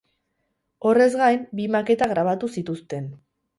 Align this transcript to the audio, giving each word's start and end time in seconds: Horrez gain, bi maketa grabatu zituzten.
Horrez 0.91 1.09
gain, 1.19 1.45
bi 1.61 1.69
maketa 1.77 2.09
grabatu 2.15 2.53
zituzten. 2.57 3.09